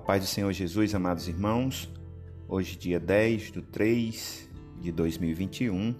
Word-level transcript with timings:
A 0.00 0.02
paz 0.02 0.22
do 0.22 0.26
Senhor 0.26 0.50
Jesus, 0.50 0.94
amados 0.94 1.28
irmãos, 1.28 1.86
hoje, 2.48 2.74
dia 2.74 2.98
10 2.98 3.52
de 3.52 3.60
3 3.60 4.48
de 4.80 4.90
2021. 4.90 5.94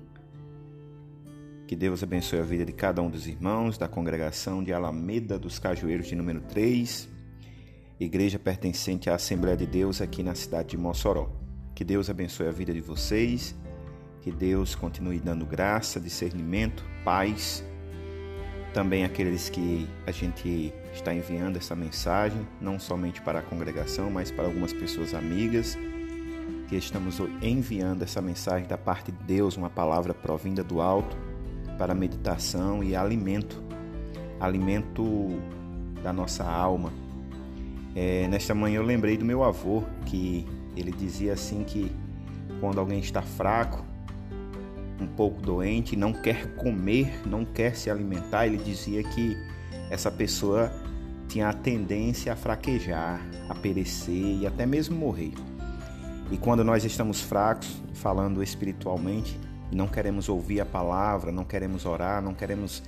Que 1.66 1.76
Deus 1.76 2.02
abençoe 2.02 2.38
a 2.38 2.42
vida 2.42 2.64
de 2.64 2.72
cada 2.72 3.02
um 3.02 3.10
dos 3.10 3.26
irmãos 3.26 3.76
da 3.76 3.86
congregação 3.86 4.64
de 4.64 4.72
Alameda 4.72 5.38
dos 5.38 5.58
Cajueiros, 5.58 6.06
de 6.06 6.16
número 6.16 6.40
3, 6.40 7.10
igreja 8.00 8.38
pertencente 8.38 9.10
à 9.10 9.16
Assembleia 9.16 9.58
de 9.58 9.66
Deus 9.66 10.00
aqui 10.00 10.22
na 10.22 10.34
cidade 10.34 10.70
de 10.70 10.78
Mossoró. 10.78 11.30
Que 11.74 11.84
Deus 11.84 12.08
abençoe 12.08 12.48
a 12.48 12.52
vida 12.52 12.72
de 12.72 12.80
vocês, 12.80 13.54
que 14.22 14.32
Deus 14.32 14.74
continue 14.74 15.20
dando 15.20 15.44
graça, 15.44 16.00
discernimento, 16.00 16.82
paz 17.04 17.62
também 18.72 19.04
aqueles 19.04 19.48
que 19.48 19.88
a 20.06 20.10
gente 20.10 20.72
está 20.92 21.12
enviando 21.14 21.56
essa 21.56 21.74
mensagem, 21.74 22.46
não 22.60 22.78
somente 22.78 23.20
para 23.20 23.40
a 23.40 23.42
congregação, 23.42 24.10
mas 24.10 24.30
para 24.30 24.44
algumas 24.44 24.72
pessoas 24.72 25.14
amigas, 25.14 25.76
que 26.68 26.76
estamos 26.76 27.20
enviando 27.42 28.02
essa 28.02 28.22
mensagem 28.22 28.68
da 28.68 28.78
parte 28.78 29.10
de 29.10 29.24
Deus, 29.24 29.56
uma 29.56 29.68
palavra 29.70 30.14
provinda 30.14 30.62
do 30.62 30.80
alto, 30.80 31.16
para 31.76 31.94
meditação 31.94 32.84
e 32.84 32.94
alimento, 32.94 33.62
alimento 34.38 35.40
da 36.02 36.12
nossa 36.12 36.44
alma. 36.44 36.92
É, 37.96 38.28
nesta 38.28 38.54
manhã 38.54 38.76
eu 38.76 38.84
lembrei 38.84 39.16
do 39.16 39.24
meu 39.24 39.42
avô, 39.42 39.82
que 40.06 40.46
ele 40.76 40.92
dizia 40.92 41.32
assim 41.32 41.64
que 41.64 41.90
quando 42.60 42.78
alguém 42.78 43.00
está 43.00 43.22
fraco, 43.22 43.84
um 45.00 45.06
pouco 45.06 45.40
doente, 45.40 45.96
não 45.96 46.12
quer 46.12 46.54
comer, 46.56 47.26
não 47.26 47.44
quer 47.44 47.74
se 47.74 47.90
alimentar, 47.90 48.46
ele 48.46 48.58
dizia 48.58 49.02
que 49.02 49.36
essa 49.90 50.10
pessoa 50.10 50.70
tinha 51.28 51.48
a 51.48 51.52
tendência 51.52 52.32
a 52.32 52.36
fraquejar, 52.36 53.20
a 53.48 53.54
perecer 53.54 54.40
e 54.40 54.46
até 54.46 54.66
mesmo 54.66 54.96
morrer. 54.96 55.32
E 56.30 56.36
quando 56.36 56.62
nós 56.62 56.84
estamos 56.84 57.20
fracos, 57.20 57.82
falando 57.94 58.42
espiritualmente, 58.42 59.38
não 59.72 59.86
queremos 59.86 60.28
ouvir 60.28 60.60
a 60.60 60.66
palavra, 60.66 61.32
não 61.32 61.44
queremos 61.44 61.86
orar, 61.86 62.22
não 62.22 62.34
queremos 62.34 62.82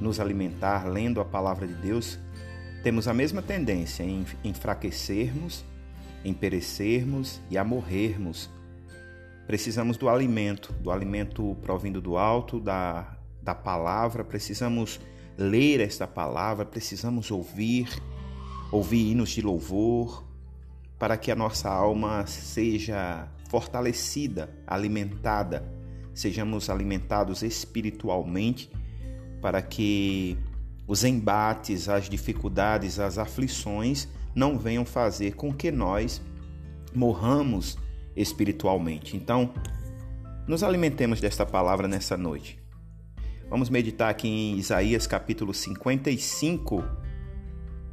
nos 0.00 0.20
alimentar 0.20 0.86
lendo 0.86 1.20
a 1.20 1.24
palavra 1.24 1.66
de 1.66 1.74
Deus, 1.74 2.18
temos 2.82 3.08
a 3.08 3.14
mesma 3.14 3.42
tendência 3.42 4.02
em 4.02 4.24
enfraquecermos, 4.44 5.64
em 6.24 6.32
perecermos 6.32 7.40
e 7.50 7.58
a 7.58 7.64
morrermos 7.64 8.50
Precisamos 9.48 9.96
do 9.96 10.10
alimento, 10.10 10.74
do 10.74 10.90
alimento 10.90 11.56
provindo 11.62 12.02
do 12.02 12.18
alto, 12.18 12.60
da, 12.60 13.16
da 13.42 13.54
palavra. 13.54 14.22
Precisamos 14.22 15.00
ler 15.38 15.80
esta 15.80 16.06
palavra, 16.06 16.66
precisamos 16.66 17.30
ouvir, 17.30 17.88
ouvir 18.70 19.10
hinos 19.10 19.30
de 19.30 19.40
louvor, 19.40 20.22
para 20.98 21.16
que 21.16 21.30
a 21.30 21.34
nossa 21.34 21.70
alma 21.70 22.26
seja 22.26 23.26
fortalecida, 23.48 24.50
alimentada, 24.66 25.66
sejamos 26.12 26.68
alimentados 26.68 27.42
espiritualmente, 27.42 28.70
para 29.40 29.62
que 29.62 30.36
os 30.86 31.04
embates, 31.04 31.88
as 31.88 32.06
dificuldades, 32.06 32.98
as 32.98 33.16
aflições 33.16 34.08
não 34.34 34.58
venham 34.58 34.84
fazer 34.84 35.36
com 35.36 35.50
que 35.54 35.70
nós 35.70 36.20
morramos 36.94 37.78
espiritualmente. 38.16 39.16
Então, 39.16 39.52
nos 40.46 40.62
alimentemos 40.62 41.20
desta 41.20 41.44
palavra 41.44 41.86
nessa 41.86 42.16
noite. 42.16 42.58
Vamos 43.50 43.70
meditar 43.70 44.10
aqui 44.10 44.28
em 44.28 44.58
Isaías 44.58 45.06
capítulo 45.06 45.54
55, 45.54 46.84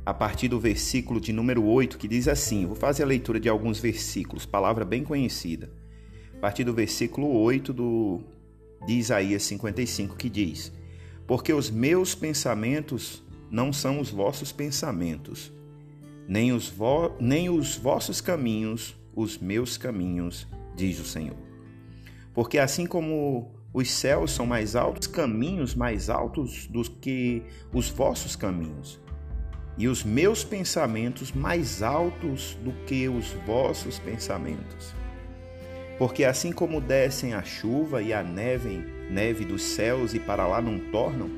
a 0.06 0.14
partir 0.14 0.48
do 0.48 0.60
versículo 0.60 1.20
de 1.20 1.32
número 1.32 1.64
8, 1.66 1.98
que 1.98 2.08
diz 2.08 2.28
assim: 2.28 2.66
vou 2.66 2.76
fazer 2.76 3.04
a 3.04 3.08
leitura 3.08 3.40
de 3.40 3.48
alguns 3.48 3.80
versículos, 3.80 4.46
palavra 4.46 4.84
bem 4.84 5.04
conhecida. 5.04 5.70
A 6.38 6.40
partir 6.40 6.64
do 6.66 6.74
versículo 6.74 7.30
8 7.40 7.72
do, 7.74 8.22
de 8.86 8.94
Isaías 8.94 9.44
55, 9.44 10.16
que 10.16 10.30
diz: 10.30 10.72
Porque 11.26 11.54
os 11.54 11.70
meus 11.70 12.14
pensamentos 12.14 13.24
não 13.50 13.72
são 13.72 14.00
os 14.00 14.10
vossos 14.10 14.52
pensamentos, 14.52 15.52
nem 16.28 16.52
os, 16.52 16.68
vo, 16.68 17.16
nem 17.20 17.50
os 17.50 17.78
vossos 17.78 18.20
caminhos 18.20 18.96
os 19.16 19.38
meus 19.38 19.78
caminhos, 19.78 20.48
diz 20.76 21.00
o 21.00 21.06
Senhor. 21.06 21.38
Porque 22.34 22.60
assim 22.60 22.86
como 22.86 23.52
os 23.74 23.90
céus 23.92 24.32
são 24.32 24.46
mais 24.46 24.76
altos, 24.76 25.08
caminhos 25.08 25.74
mais 25.74 26.10
altos 26.10 26.68
do 26.68 26.84
que 26.84 27.44
os 27.74 27.90
vossos 27.90 28.36
caminhos, 28.36 29.00
e 29.78 29.88
os 29.88 30.04
meus 30.04 30.44
pensamentos 30.44 31.32
mais 31.32 31.82
altos 31.82 32.58
do 32.64 32.72
que 32.86 33.10
os 33.10 33.32
vossos 33.46 34.00
pensamentos. 34.00 34.94
Porque 35.98 36.26
assim 36.26 36.52
como 36.52 36.82
descem 36.82 37.34
a 37.34 37.44
chuva 37.44 38.02
e 38.02 38.14
a 38.14 38.22
neve, 38.22 38.84
neve 39.10 39.46
dos 39.46 39.64
céus 39.64 40.14
e 40.14 40.20
para 40.20 40.46
lá 40.46 40.62
não 40.62 40.80
tornam, 40.92 41.30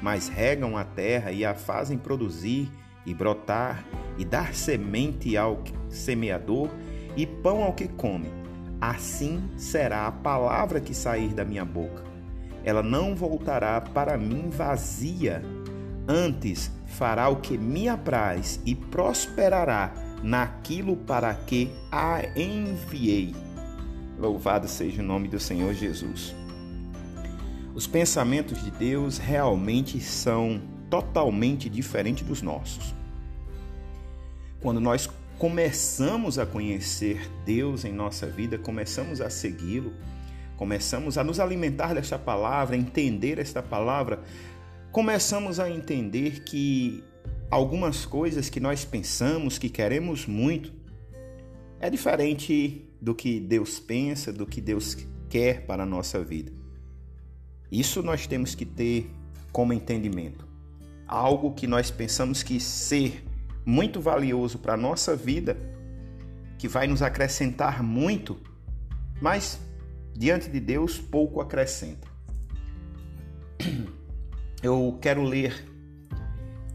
mas 0.00 0.28
regam 0.28 0.76
a 0.76 0.84
terra 0.84 1.32
e 1.32 1.44
a 1.44 1.54
fazem 1.54 1.96
produzir 1.96 2.70
e 3.06 3.14
brotar 3.14 3.84
e 4.18 4.24
dar 4.24 4.54
semente 4.54 5.36
ao 5.36 5.62
semeador 5.88 6.70
e 7.16 7.26
pão 7.26 7.62
ao 7.62 7.72
que 7.72 7.88
come. 7.88 8.30
Assim 8.80 9.42
será 9.56 10.06
a 10.06 10.12
palavra 10.12 10.80
que 10.80 10.94
sair 10.94 11.28
da 11.28 11.44
minha 11.44 11.64
boca. 11.64 12.02
Ela 12.64 12.82
não 12.82 13.14
voltará 13.14 13.80
para 13.80 14.16
mim 14.16 14.50
vazia, 14.50 15.42
antes 16.08 16.70
fará 16.86 17.28
o 17.28 17.36
que 17.36 17.56
me 17.56 17.88
apraz 17.88 18.60
e 18.64 18.74
prosperará 18.74 19.92
naquilo 20.22 20.96
para 20.96 21.34
que 21.34 21.70
a 21.90 22.22
enviei. 22.38 23.34
Louvado 24.18 24.68
seja 24.68 25.02
o 25.02 25.04
nome 25.04 25.28
do 25.28 25.40
Senhor 25.40 25.74
Jesus. 25.74 26.34
Os 27.74 27.86
pensamentos 27.86 28.62
de 28.62 28.70
Deus 28.70 29.18
realmente 29.18 29.98
são 30.00 30.60
totalmente 30.90 31.70
diferentes 31.70 32.26
dos 32.26 32.42
nossos. 32.42 32.94
Quando 34.60 34.78
nós 34.78 35.10
começamos 35.42 36.38
a 36.38 36.46
conhecer 36.46 37.28
Deus 37.44 37.84
em 37.84 37.92
nossa 37.92 38.28
vida, 38.28 38.56
começamos 38.56 39.20
a 39.20 39.28
segui-lo, 39.28 39.92
começamos 40.56 41.18
a 41.18 41.24
nos 41.24 41.40
alimentar 41.40 41.94
desta 41.94 42.16
palavra, 42.16 42.76
a 42.76 42.78
entender 42.78 43.40
esta 43.40 43.60
palavra, 43.60 44.22
começamos 44.92 45.58
a 45.58 45.68
entender 45.68 46.44
que 46.44 47.02
algumas 47.50 48.06
coisas 48.06 48.48
que 48.48 48.60
nós 48.60 48.84
pensamos, 48.84 49.58
que 49.58 49.68
queremos 49.68 50.26
muito, 50.26 50.72
é 51.80 51.90
diferente 51.90 52.88
do 53.00 53.12
que 53.12 53.40
Deus 53.40 53.80
pensa, 53.80 54.32
do 54.32 54.46
que 54.46 54.60
Deus 54.60 54.96
quer 55.28 55.66
para 55.66 55.82
a 55.82 55.86
nossa 55.86 56.22
vida. 56.22 56.52
Isso 57.68 58.00
nós 58.00 58.28
temos 58.28 58.54
que 58.54 58.64
ter 58.64 59.10
como 59.50 59.72
entendimento. 59.72 60.46
Algo 61.04 61.52
que 61.52 61.66
nós 61.66 61.90
pensamos 61.90 62.44
que 62.44 62.60
ser 62.60 63.24
muito 63.64 64.00
valioso 64.00 64.58
para 64.58 64.74
a 64.74 64.76
nossa 64.76 65.14
vida, 65.16 65.56
que 66.58 66.68
vai 66.68 66.86
nos 66.86 67.02
acrescentar 67.02 67.82
muito, 67.82 68.40
mas 69.20 69.60
diante 70.14 70.48
de 70.48 70.60
Deus 70.60 70.98
pouco 70.98 71.40
acrescenta. 71.40 72.08
Eu 74.62 74.98
quero 75.00 75.24
ler 75.24 75.66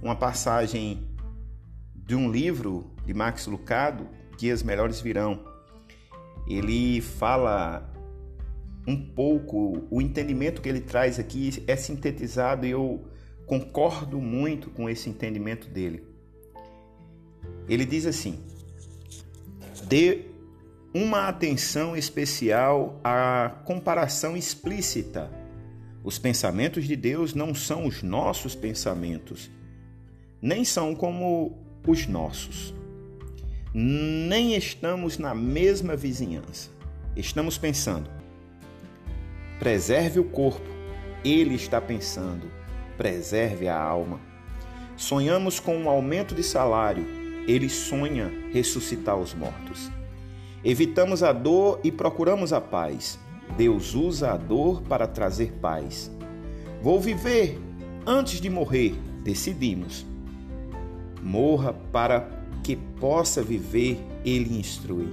uma 0.02 0.16
passagem 0.16 1.08
de 1.96 2.16
um 2.16 2.30
livro 2.30 2.92
de 3.06 3.14
Max 3.14 3.48
Lucado, 3.48 4.08
Dias 4.38 4.62
Melhores 4.62 5.00
Virão. 5.00 5.46
Ele 6.48 7.02
fala 7.02 7.94
um 8.88 8.96
pouco, 8.96 9.86
o 9.92 10.02
entendimento 10.02 10.62
que 10.62 10.70
ele 10.70 10.80
traz 10.80 11.20
aqui 11.20 11.64
é 11.68 11.76
sintetizado 11.76 12.66
e 12.66 12.72
eu 12.72 13.06
concordo 13.46 14.22
muito 14.22 14.70
com 14.70 14.90
esse 14.90 15.10
entendimento 15.10 15.68
dele. 15.70 16.06
Ele 17.68 17.86
diz 17.86 18.06
assim: 18.06 18.40
dê 19.88 20.26
uma 20.94 21.28
atenção 21.28 21.96
especial 21.96 23.00
à 23.04 23.52
comparação 23.66 24.36
explícita. 24.36 25.32
Os 26.04 26.18
pensamentos 26.18 26.86
de 26.86 26.96
Deus 26.96 27.34
não 27.34 27.54
são 27.54 27.86
os 27.86 28.02
nossos 28.02 28.56
pensamentos, 28.56 29.52
nem 30.42 30.64
são 30.64 30.96
como 30.96 31.58
os 31.86 32.08
nossos. 32.08 32.74
Nem 33.74 34.56
estamos 34.56 35.18
na 35.18 35.36
mesma 35.36 35.96
vizinhança. 35.96 36.70
Estamos 37.16 37.58
pensando, 37.58 38.10
preserve 39.60 40.20
o 40.20 40.24
corpo. 40.24 40.78
Ele 41.26 41.56
está 41.56 41.82
pensando, 41.82 42.50
preserve 42.98 43.68
a 43.68 43.78
alma. 43.78 44.22
Sonhamos 44.96 45.60
com 45.60 45.76
um 45.78 45.90
aumento 45.90 46.34
de 46.34 46.42
salário 46.42 47.17
ele 47.48 47.70
sonha 47.70 48.32
ressuscitar 48.52 49.18
os 49.18 49.34
mortos. 49.34 49.90
Evitamos 50.64 51.24
a 51.24 51.32
dor 51.32 51.80
e 51.84 51.92
procuramos 51.92 52.52
a 52.52 52.60
paz. 52.60 53.18
Deus 53.56 53.96
usa 53.96 54.32
a 54.32 54.38
dor 54.38 54.82
para 54.82 55.08
trazer 55.08 55.54
paz. 55.62 56.12
Vou 56.82 57.00
viver 57.00 57.58
antes 58.06 58.42
de 58.42 58.50
morrer, 58.50 58.96
decidimos. 59.24 60.06
Morra 61.24 61.74
para 61.92 62.30
que 62.64 62.76
possa 62.76 63.42
viver, 63.42 63.98
ele 64.26 64.60
instrui. 64.60 65.08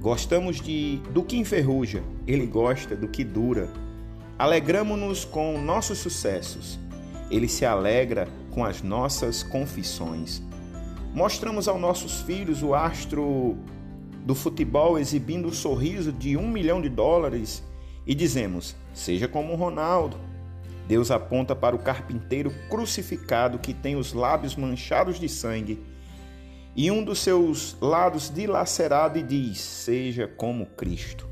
Gostamos 0.00 0.60
de 0.60 1.00
do 1.12 1.22
que 1.22 1.36
enferruja, 1.36 2.02
ele 2.26 2.46
gosta 2.46 2.94
do 2.94 3.08
que 3.08 3.24
dura. 3.24 3.68
Alegramo-nos 4.38 5.24
com 5.24 5.60
nossos 5.60 5.98
sucessos, 5.98 6.78
ele 7.30 7.48
se 7.48 7.64
alegra 7.64 8.28
com 8.50 8.64
as 8.64 8.82
nossas 8.82 9.42
confissões. 9.42 10.42
Mostramos 11.18 11.66
aos 11.66 11.80
nossos 11.80 12.20
filhos 12.20 12.62
o 12.62 12.76
astro 12.76 13.56
do 14.24 14.36
futebol 14.36 14.96
exibindo 14.96 15.48
o 15.48 15.52
sorriso 15.52 16.12
de 16.12 16.36
um 16.36 16.48
milhão 16.48 16.80
de 16.80 16.88
dólares 16.88 17.60
e 18.06 18.14
dizemos: 18.14 18.76
seja 18.94 19.26
como 19.26 19.56
Ronaldo. 19.56 20.16
Deus 20.86 21.10
aponta 21.10 21.56
para 21.56 21.74
o 21.74 21.80
carpinteiro 21.80 22.54
crucificado 22.70 23.58
que 23.58 23.74
tem 23.74 23.96
os 23.96 24.12
lábios 24.12 24.54
manchados 24.54 25.18
de 25.18 25.28
sangue 25.28 25.82
e 26.76 26.88
um 26.88 27.02
dos 27.02 27.18
seus 27.18 27.76
lados 27.80 28.32
dilacerado 28.32 29.18
e 29.18 29.22
diz: 29.24 29.58
Seja 29.58 30.28
como 30.28 30.66
Cristo. 30.66 31.28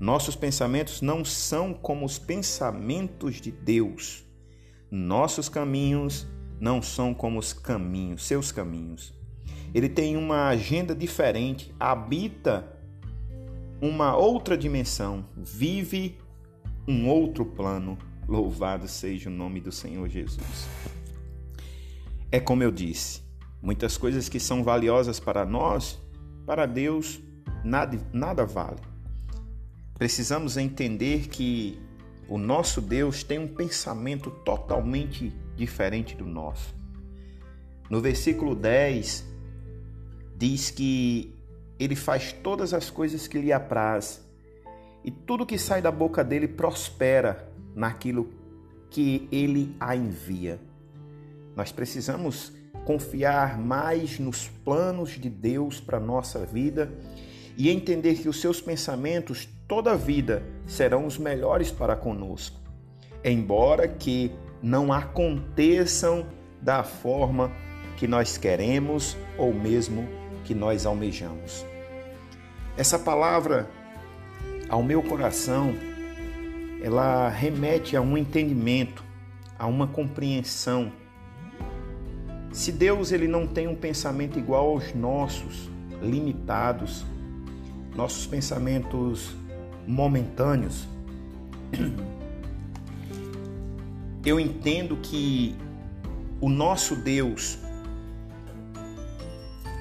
Nossos 0.00 0.34
pensamentos 0.34 1.02
não 1.02 1.22
são 1.22 1.74
como 1.74 2.06
os 2.06 2.18
pensamentos 2.18 3.42
de 3.42 3.50
Deus. 3.50 4.24
Nossos 4.90 5.50
caminhos 5.50 6.26
não 6.60 6.80
são 6.80 7.12
como 7.12 7.38
os 7.38 7.52
caminhos, 7.52 8.24
seus 8.24 8.50
caminhos. 8.52 9.14
Ele 9.74 9.88
tem 9.88 10.16
uma 10.16 10.48
agenda 10.48 10.94
diferente, 10.94 11.74
habita 11.78 12.66
uma 13.80 14.16
outra 14.16 14.56
dimensão, 14.56 15.26
vive 15.36 16.18
um 16.86 17.08
outro 17.08 17.44
plano. 17.44 17.98
Louvado 18.28 18.88
seja 18.88 19.28
o 19.28 19.32
nome 19.32 19.60
do 19.60 19.70
Senhor 19.70 20.08
Jesus. 20.08 20.68
É 22.30 22.40
como 22.40 22.62
eu 22.62 22.72
disse, 22.72 23.26
Muitas 23.66 23.96
coisas 23.96 24.28
que 24.28 24.38
são 24.38 24.62
valiosas 24.62 25.18
para 25.18 25.44
nós, 25.44 25.98
para 26.46 26.66
Deus, 26.66 27.20
nada, 27.64 27.98
nada 28.12 28.46
vale. 28.46 28.80
Precisamos 29.94 30.56
entender 30.56 31.26
que 31.28 31.76
o 32.28 32.38
nosso 32.38 32.80
Deus 32.80 33.24
tem 33.24 33.40
um 33.40 33.48
pensamento 33.48 34.30
totalmente 34.30 35.34
diferente 35.56 36.14
do 36.14 36.26
nosso. 36.26 36.74
No 37.88 38.00
versículo 38.00 38.54
10, 38.54 39.24
diz 40.36 40.70
que 40.70 41.34
ele 41.78 41.96
faz 41.96 42.32
todas 42.32 42.74
as 42.74 42.90
coisas 42.90 43.26
que 43.26 43.38
lhe 43.38 43.52
apraz, 43.52 44.24
e 45.04 45.10
tudo 45.10 45.46
que 45.46 45.56
sai 45.56 45.80
da 45.80 45.90
boca 45.90 46.24
dele 46.24 46.48
prospera 46.48 47.48
naquilo 47.74 48.32
que 48.90 49.28
ele 49.30 49.76
a 49.78 49.94
envia. 49.94 50.58
Nós 51.54 51.70
precisamos 51.70 52.52
confiar 52.84 53.58
mais 53.58 54.18
nos 54.18 54.48
planos 54.64 55.10
de 55.10 55.30
Deus 55.30 55.80
para 55.80 56.00
nossa 56.00 56.44
vida 56.44 56.92
e 57.56 57.70
entender 57.70 58.16
que 58.16 58.28
os 58.28 58.40
seus 58.40 58.60
pensamentos 58.60 59.48
toda 59.66 59.92
a 59.92 59.96
vida 59.96 60.42
serão 60.66 61.06
os 61.06 61.18
melhores 61.18 61.70
para 61.70 61.96
conosco, 61.96 62.60
embora 63.24 63.88
que 63.88 64.32
não 64.62 64.92
aconteçam 64.92 66.26
da 66.60 66.82
forma 66.82 67.50
que 67.96 68.06
nós 68.06 68.36
queremos 68.36 69.16
ou 69.38 69.52
mesmo 69.52 70.06
que 70.44 70.54
nós 70.54 70.86
almejamos. 70.86 71.64
Essa 72.76 72.98
palavra 72.98 73.68
ao 74.68 74.82
meu 74.82 75.02
coração, 75.02 75.74
ela 76.82 77.28
remete 77.28 77.96
a 77.96 78.00
um 78.00 78.18
entendimento, 78.18 79.04
a 79.58 79.66
uma 79.66 79.86
compreensão 79.86 80.92
se 82.56 82.72
Deus 82.72 83.12
ele 83.12 83.28
não 83.28 83.46
tem 83.46 83.68
um 83.68 83.74
pensamento 83.74 84.38
igual 84.38 84.70
aos 84.70 84.94
nossos, 84.94 85.68
limitados, 86.00 87.04
nossos 87.94 88.26
pensamentos 88.26 89.36
momentâneos, 89.86 90.88
eu 94.26 94.40
entendo 94.40 94.96
que 94.96 95.54
o 96.40 96.48
nosso 96.48 96.96
Deus 96.96 97.58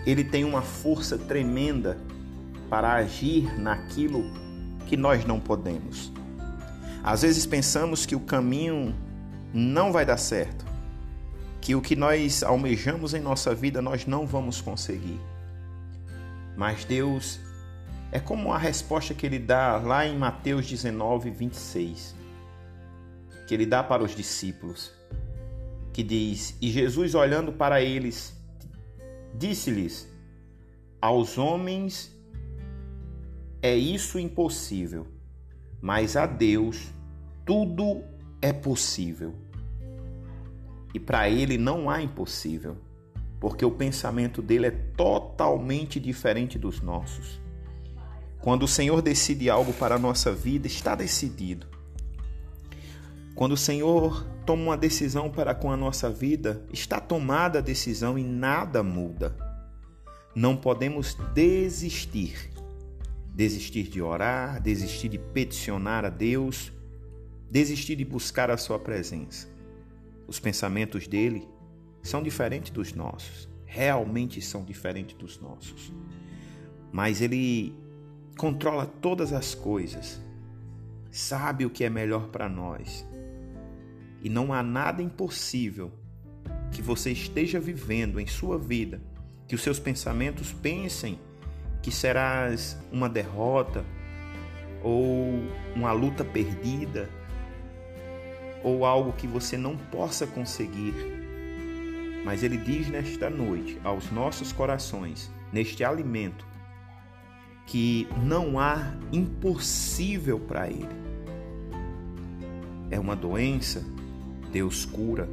ele 0.05 0.23
tem 0.23 0.45
uma 0.45 0.61
força 0.61 1.17
tremenda 1.17 1.97
para 2.69 2.93
agir 2.93 3.59
naquilo 3.59 4.23
que 4.85 4.95
nós 4.95 5.25
não 5.25 5.39
podemos. 5.39 6.13
Às 7.03 7.23
vezes 7.23 7.45
pensamos 7.45 8.05
que 8.05 8.15
o 8.15 8.19
caminho 8.19 8.95
não 9.51 9.91
vai 9.91 10.05
dar 10.05 10.17
certo 10.17 10.63
que 11.65 11.73
o 11.73 11.81
que 11.81 11.95
nós 11.95 12.43
almejamos 12.43 13.15
em 13.15 13.19
nossa 13.19 13.55
vida 13.55 13.81
nós 13.81 14.05
não 14.05 14.27
vamos 14.27 14.61
conseguir. 14.61 15.19
Mas 16.55 16.85
Deus 16.85 17.39
é 18.11 18.19
como 18.19 18.53
a 18.53 18.57
resposta 18.59 19.15
que 19.15 19.25
ele 19.25 19.39
dá 19.39 19.77
lá 19.77 20.05
em 20.05 20.15
Mateus 20.15 20.67
19, 20.67 21.31
26, 21.31 22.13
que 23.45 23.53
ele 23.53 23.65
dá 23.65 23.83
para 23.83 24.03
os 24.03 24.15
discípulos, 24.15 24.91
que 25.93 26.03
diz: 26.03 26.55
E 26.61 26.69
Jesus, 26.69 27.15
olhando 27.15 27.51
para 27.51 27.81
eles, 27.81 28.35
disse-lhes: 29.33 30.07
Aos 31.01 31.37
homens 31.37 32.15
é 33.61 33.75
isso 33.75 34.19
impossível, 34.19 35.07
mas 35.81 36.15
a 36.15 36.25
Deus 36.25 36.91
tudo 37.45 38.03
é 38.41 38.51
possível. 38.51 39.35
E 40.93 40.99
para 40.99 41.29
ele 41.29 41.57
não 41.57 41.89
há 41.89 42.01
impossível, 42.01 42.77
porque 43.39 43.65
o 43.65 43.71
pensamento 43.71 44.41
dele 44.41 44.67
é 44.67 44.71
totalmente 44.71 45.99
diferente 45.99 46.57
dos 46.57 46.81
nossos. 46.81 47.39
Quando 48.39 48.63
o 48.63 48.67
Senhor 48.67 49.01
decide 49.01 49.49
algo 49.49 49.73
para 49.73 49.95
a 49.95 49.99
nossa 49.99 50.31
vida, 50.31 50.67
está 50.67 50.95
decidido. 50.95 51.74
Quando 53.35 53.51
o 53.51 53.57
Senhor 53.57 54.25
toma 54.45 54.63
uma 54.63 54.77
decisão 54.77 55.29
para 55.29 55.53
com 55.53 55.69
a 55.69 55.75
nossa 55.75 56.09
vida, 56.09 56.65
está 56.71 57.01
tomada 57.01 57.59
a 57.59 57.61
decisão 57.61 58.17
e 58.17 58.23
nada 58.23 58.81
muda. 58.81 59.35
Não 60.33 60.55
podemos 60.55 61.17
desistir. 61.33 62.49
Desistir 63.33 63.89
de 63.89 64.01
orar, 64.01 64.61
desistir 64.61 65.09
de 65.09 65.17
peticionar 65.17 66.05
a 66.05 66.09
Deus, 66.09 66.71
desistir 67.51 67.97
de 67.97 68.05
buscar 68.05 68.49
a 68.49 68.55
Sua 68.55 68.79
presença. 68.79 69.49
Os 70.25 70.39
pensamentos 70.39 71.05
dele 71.05 71.45
são 72.01 72.23
diferentes 72.23 72.71
dos 72.71 72.93
nossos, 72.93 73.49
realmente 73.65 74.41
são 74.41 74.63
diferentes 74.63 75.17
dos 75.17 75.37
nossos. 75.41 75.91
Mas 76.89 77.19
ele 77.19 77.75
controla 78.37 78.85
todas 78.85 79.33
as 79.33 79.53
coisas, 79.53 80.21
sabe 81.11 81.65
o 81.65 81.69
que 81.69 81.83
é 81.83 81.89
melhor 81.89 82.29
para 82.29 82.47
nós. 82.47 83.05
E 84.25 84.29
não 84.29 84.51
há 84.51 84.63
nada 84.63 85.03
impossível 85.03 85.91
que 86.71 86.81
você 86.81 87.11
esteja 87.11 87.59
vivendo 87.59 88.19
em 88.19 88.25
sua 88.25 88.57
vida, 88.57 88.99
que 89.47 89.53
os 89.53 89.61
seus 89.61 89.77
pensamentos 89.77 90.51
pensem 90.51 91.19
que 91.79 91.91
serás 91.91 92.75
uma 92.91 93.07
derrota 93.07 93.85
ou 94.81 95.43
uma 95.75 95.91
luta 95.91 96.25
perdida 96.25 97.07
ou 98.63 98.83
algo 98.83 99.13
que 99.13 99.27
você 99.27 99.59
não 99.59 99.77
possa 99.77 100.25
conseguir. 100.25 100.95
Mas 102.25 102.41
Ele 102.41 102.57
diz 102.57 102.89
nesta 102.89 103.29
noite 103.29 103.79
aos 103.83 104.09
nossos 104.09 104.51
corações, 104.51 105.31
neste 105.53 105.83
alimento, 105.83 106.47
que 107.67 108.07
não 108.23 108.57
há 108.57 108.91
impossível 109.11 110.39
para 110.39 110.67
Ele. 110.67 110.89
É 112.89 112.99
uma 112.99 113.15
doença, 113.15 113.85
Deus 114.55 114.85
cura. 114.85 115.27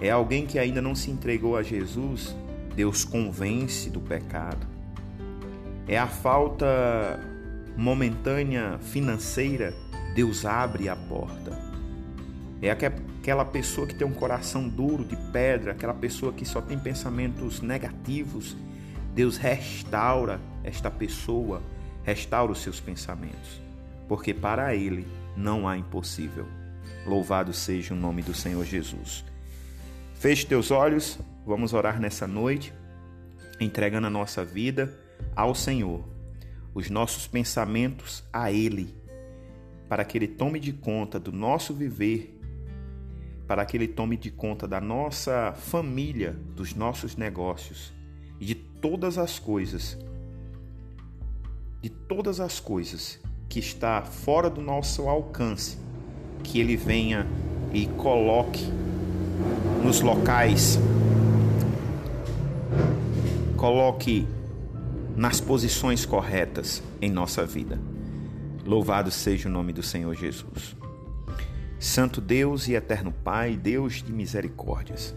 É 0.00 0.10
alguém 0.10 0.46
que 0.46 0.58
ainda 0.58 0.80
não 0.80 0.94
se 0.94 1.10
entregou 1.10 1.54
a 1.54 1.62
Jesus, 1.62 2.34
Deus 2.74 3.04
convence 3.04 3.90
do 3.90 4.00
pecado. 4.00 4.66
É 5.86 5.98
a 5.98 6.06
falta 6.06 7.20
momentânea 7.76 8.78
financeira, 8.78 9.74
Deus 10.14 10.46
abre 10.46 10.88
a 10.88 10.96
porta. 10.96 11.58
É 12.62 12.70
aquela 12.70 13.44
pessoa 13.44 13.86
que 13.86 13.94
tem 13.94 14.06
um 14.06 14.14
coração 14.14 14.66
duro 14.66 15.04
de 15.04 15.16
pedra, 15.30 15.72
aquela 15.72 15.92
pessoa 15.92 16.32
que 16.32 16.46
só 16.46 16.62
tem 16.62 16.78
pensamentos 16.78 17.60
negativos. 17.60 18.56
Deus 19.14 19.36
restaura 19.36 20.40
esta 20.64 20.90
pessoa, 20.90 21.60
restaura 22.02 22.50
os 22.50 22.62
seus 22.62 22.80
pensamentos, 22.80 23.60
porque 24.08 24.32
para 24.32 24.74
Ele 24.74 25.06
não 25.36 25.68
há 25.68 25.76
impossível. 25.76 26.61
Louvado 27.06 27.52
seja 27.52 27.94
o 27.94 27.96
nome 27.96 28.22
do 28.22 28.34
Senhor 28.34 28.64
Jesus. 28.64 29.24
Feche 30.14 30.46
teus 30.46 30.70
olhos, 30.70 31.18
vamos 31.44 31.72
orar 31.72 32.00
nessa 32.00 32.26
noite, 32.26 32.72
entregando 33.60 34.06
a 34.06 34.10
nossa 34.10 34.44
vida 34.44 34.96
ao 35.34 35.54
Senhor, 35.54 36.04
os 36.74 36.88
nossos 36.88 37.26
pensamentos 37.26 38.24
a 38.32 38.52
Ele, 38.52 38.94
para 39.88 40.04
que 40.04 40.16
Ele 40.16 40.28
tome 40.28 40.60
de 40.60 40.72
conta 40.72 41.18
do 41.18 41.32
nosso 41.32 41.74
viver 41.74 42.38
para 43.52 43.66
que 43.66 43.76
Ele 43.76 43.86
tome 43.86 44.16
de 44.16 44.30
conta 44.30 44.66
da 44.66 44.80
nossa 44.80 45.52
família, 45.52 46.32
dos 46.56 46.74
nossos 46.74 47.16
negócios 47.16 47.92
e 48.40 48.46
de 48.46 48.54
todas 48.54 49.18
as 49.18 49.38
coisas, 49.38 49.98
de 51.82 51.90
todas 51.90 52.40
as 52.40 52.58
coisas 52.58 53.20
que 53.50 53.58
está 53.58 54.00
fora 54.00 54.48
do 54.48 54.62
nosso 54.62 55.06
alcance, 55.06 55.76
que 56.42 56.60
Ele 56.60 56.76
venha 56.76 57.26
e 57.72 57.86
coloque 57.86 58.66
nos 59.82 60.00
locais, 60.00 60.78
coloque 63.56 64.26
nas 65.16 65.40
posições 65.40 66.04
corretas 66.04 66.82
em 67.00 67.10
nossa 67.10 67.44
vida. 67.44 67.80
Louvado 68.64 69.10
seja 69.10 69.48
o 69.48 69.52
nome 69.52 69.72
do 69.72 69.82
Senhor 69.82 70.14
Jesus. 70.14 70.76
Santo 71.78 72.20
Deus 72.20 72.68
e 72.68 72.74
eterno 72.74 73.12
Pai, 73.12 73.56
Deus 73.56 74.02
de 74.02 74.12
misericórdias. 74.12 75.14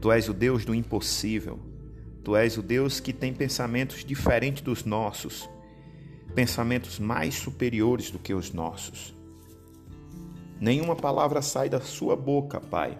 Tu 0.00 0.12
és 0.12 0.28
o 0.28 0.32
Deus 0.32 0.64
do 0.64 0.74
impossível. 0.74 1.58
Tu 2.22 2.36
és 2.36 2.56
o 2.56 2.62
Deus 2.62 3.00
que 3.00 3.12
tem 3.12 3.34
pensamentos 3.34 4.04
diferentes 4.04 4.62
dos 4.62 4.84
nossos, 4.84 5.48
pensamentos 6.34 6.98
mais 6.98 7.34
superiores 7.34 8.10
do 8.10 8.18
que 8.18 8.32
os 8.32 8.52
nossos. 8.52 9.17
Nenhuma 10.60 10.96
palavra 10.96 11.40
sai 11.40 11.68
da 11.68 11.80
sua 11.80 12.16
boca, 12.16 12.60
Pai, 12.60 12.98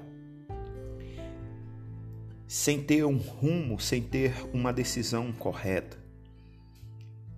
sem 2.46 2.82
ter 2.82 3.04
um 3.04 3.16
rumo, 3.16 3.80
sem 3.80 4.00
ter 4.00 4.32
uma 4.54 4.72
decisão 4.72 5.32
correta. 5.32 5.98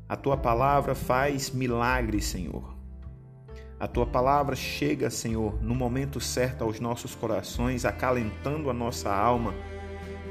A 0.07 0.17
tua 0.17 0.37
palavra 0.37 0.95
faz 0.95 1.51
milagres, 1.51 2.27
Senhor. 2.27 2.77
A 3.79 3.89
tua 3.89 4.05
palavra 4.05 4.55
chega, 4.55 5.09
Senhor, 5.09 5.63
no 5.63 5.75
momento 5.75 6.21
certo 6.21 6.65
aos 6.65 6.79
nossos 6.81 7.15
corações, 7.15 7.87
acalentando 7.87 8.69
a 8.69 8.75
nossa 8.75 9.11
alma, 9.11 9.55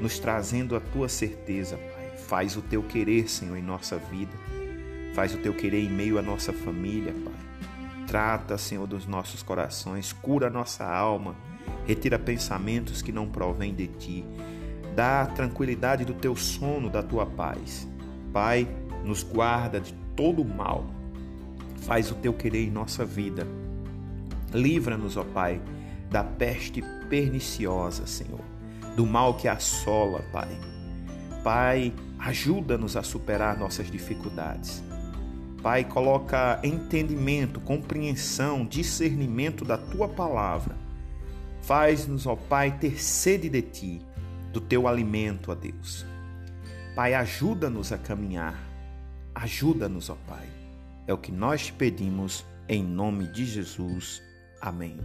nos 0.00 0.20
trazendo 0.20 0.76
a 0.76 0.80
tua 0.80 1.08
certeza, 1.08 1.76
Pai. 1.76 2.16
Faz 2.16 2.56
o 2.56 2.62
teu 2.62 2.80
querer, 2.82 3.28
Senhor, 3.28 3.56
em 3.56 3.62
nossa 3.62 3.98
vida. 3.98 4.32
Faz 5.14 5.34
o 5.34 5.38
teu 5.38 5.52
querer 5.52 5.82
em 5.82 5.90
meio 5.90 6.16
à 6.16 6.22
nossa 6.22 6.52
família, 6.52 7.12
Pai. 7.24 7.49
Trata, 8.10 8.58
Senhor, 8.58 8.86
dos 8.86 9.06
nossos 9.06 9.42
corações, 9.42 10.12
cura 10.12 10.50
nossa 10.50 10.84
alma, 10.84 11.36
retira 11.86 12.18
pensamentos 12.18 13.00
que 13.00 13.12
não 13.12 13.28
provêm 13.28 13.72
de 13.72 13.86
ti. 13.86 14.24
Dá 14.96 15.22
a 15.22 15.26
tranquilidade 15.26 16.04
do 16.04 16.14
teu 16.14 16.34
sono, 16.34 16.90
da 16.90 17.02
tua 17.02 17.24
paz. 17.24 17.88
Pai, 18.32 18.66
nos 19.04 19.22
guarda 19.22 19.80
de 19.80 19.94
todo 20.16 20.44
mal 20.44 20.84
Faz 21.80 22.10
o 22.10 22.14
teu 22.14 22.32
querer 22.32 22.66
em 22.66 22.70
nossa 22.70 23.04
vida. 23.04 23.46
Livra-nos, 24.52 25.16
ó 25.16 25.24
Pai, 25.24 25.60
da 26.10 26.22
peste 26.22 26.82
perniciosa, 27.08 28.06
Senhor, 28.06 28.40
do 28.96 29.06
mal 29.06 29.34
que 29.34 29.48
assola, 29.48 30.22
Pai. 30.32 30.48
Pai, 31.42 31.92
ajuda-nos 32.18 32.96
a 32.96 33.02
superar 33.02 33.56
nossas 33.56 33.90
dificuldades. 33.90 34.82
Pai, 35.62 35.84
coloca 35.84 36.60
entendimento, 36.62 37.60
compreensão, 37.60 38.64
discernimento 38.64 39.64
da 39.64 39.76
tua 39.76 40.08
palavra. 40.08 40.76
Faz-nos, 41.62 42.26
ó 42.26 42.34
Pai, 42.36 42.78
ter 42.78 43.02
sede 43.02 43.48
de 43.48 43.62
ti, 43.62 44.02
do 44.52 44.60
teu 44.60 44.88
alimento, 44.88 45.52
ó 45.52 45.54
Deus. 45.54 46.06
Pai, 46.94 47.14
ajuda-nos 47.14 47.92
a 47.92 47.98
caminhar. 47.98 48.58
Ajuda-nos, 49.34 50.10
ó 50.10 50.16
Pai 50.26 50.60
é 51.10 51.12
o 51.12 51.18
que 51.18 51.32
nós 51.32 51.66
te 51.66 51.72
pedimos 51.72 52.44
em 52.68 52.84
nome 52.84 53.26
de 53.26 53.44
Jesus. 53.44 54.22
Amém. 54.60 54.96